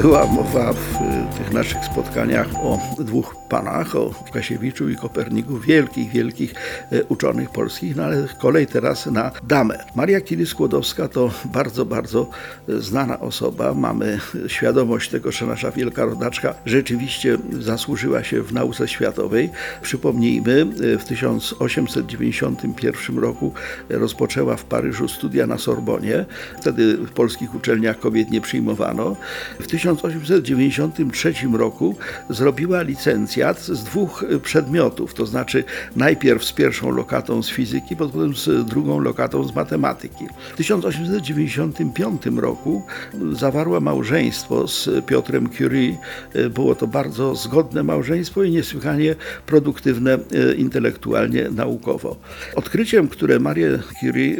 [0.00, 6.10] Była mowa w y, tych naszych spotkaniach o dwóch panach, o Kasiewiczu i Koperniku, wielkich,
[6.10, 6.54] wielkich
[6.92, 9.84] y, uczonych polskich, no ale kolej teraz na damę.
[9.94, 12.30] Maria Curie-Skłodowska to bardzo, bardzo
[12.68, 13.74] y, znana osoba.
[13.74, 19.50] Mamy świadomość tego, że nasza wielka rodaczka rzeczywiście zasłużyła się w nauce światowej.
[19.82, 20.66] Przypomnijmy,
[20.98, 23.52] w 1891 roku
[23.88, 26.24] rozpoczęła w Paryżu studia na Sorbonie.
[26.60, 29.16] Wtedy w polskich uczelniach kobiet nie przyjmowano.
[29.60, 31.96] W 1893 roku
[32.30, 35.64] zrobiła licencjat z dwóch przedmiotów, to znaczy
[35.96, 40.26] najpierw z pierwszą lokatą z fizyki, potem z drugą lokatą z matematyki.
[40.52, 42.82] W 1895 roku
[43.32, 45.96] zawarła małżeństwo z Piotrem Curie.
[46.54, 49.14] Było to bardzo zgodne małżeństwo i niesłychanie
[49.46, 50.18] produktywne
[50.56, 52.16] intelektualnie, naukowo.
[52.56, 54.36] Odkryciem, które Marie Curie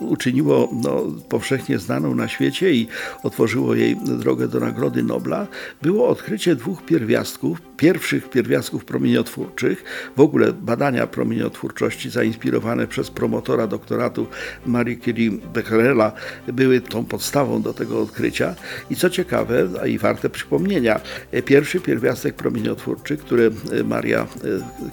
[0.00, 2.88] uczyniło no, powszechnie znaną na świecie i
[3.22, 5.46] otworzyło jej drogę do nagrody Nagrody Nobla
[5.82, 9.84] było odkrycie dwóch pierwiastków, pierwszych pierwiastków promieniotwórczych.
[10.16, 14.26] W ogóle badania promieniotwórczości zainspirowane przez promotora doktoratu
[14.66, 16.12] Marie Curie Becquerela
[16.52, 18.54] były tą podstawą do tego odkrycia.
[18.90, 21.00] I co ciekawe, a i warte przypomnienia,
[21.44, 23.50] pierwszy pierwiastek promieniotwórczy, który
[23.84, 24.26] Maria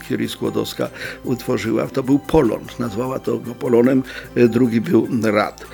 [0.07, 0.89] Curie Skłodowska
[1.23, 2.61] utworzyła, to był polon.
[2.79, 4.03] Nazwała to go polonem,
[4.35, 5.65] drugi był rad.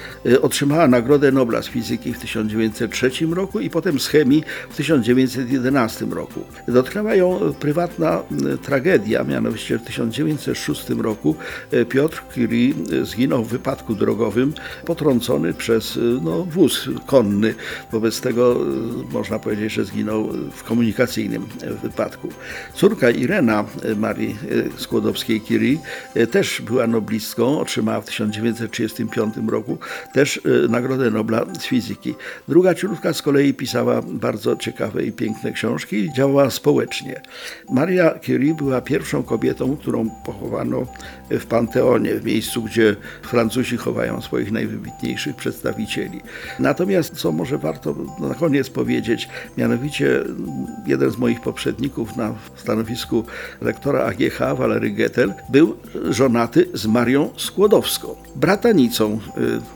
[0.42, 6.39] Otrzymała Nagrodę Nobla z fizyki w 1903 roku i potem z chemii w 1911 roku.
[6.67, 8.23] Dotknęła ją prywatna
[8.61, 11.35] tragedia, mianowicie w 1906 roku
[11.89, 14.53] Piotr Curie zginął w wypadku drogowym,
[14.85, 17.55] potrącony przez no, wóz konny.
[17.91, 18.59] Wobec tego
[19.11, 21.45] można powiedzieć, że zginął w komunikacyjnym
[21.83, 22.30] wypadku.
[22.73, 23.65] Córka Irena
[23.97, 24.36] Marii
[24.77, 25.77] Skłodowskiej-Curie
[26.31, 29.77] też była noblistką, otrzymała w 1935 roku
[30.13, 32.15] też Nagrodę Nobla z fizyki.
[32.47, 37.21] Druga córka z kolei pisała bardzo ciekawe i piękne książki i działała społecznie.
[37.69, 40.85] Maria Curie była pierwszą kobietą, którą pochowano
[41.29, 46.21] w Panteonie, w miejscu, gdzie Francuzi chowają swoich najwybitniejszych przedstawicieli.
[46.59, 50.23] Natomiast, co może warto na koniec powiedzieć, mianowicie
[50.85, 53.23] jeden z moich poprzedników na stanowisku
[53.61, 55.77] lektora AGH, Walery Gettel, był
[56.09, 59.19] żonaty z Marią Skłodowską, bratanicą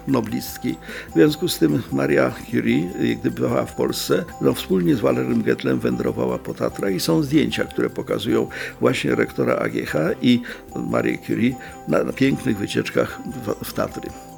[0.07, 0.75] y, noblistki.
[1.09, 4.04] W związku z tym Maria Curie, gdy była w Polsce,
[4.41, 8.47] no, wspólnie z Walerym Getlem wędrowała po Tatrach i są zdjęcia, które pokazują
[8.79, 10.41] właśnie rektora AGH i
[10.75, 11.55] Marię Curie
[11.87, 14.34] na, na pięknych wycieczkach w, w Tatry.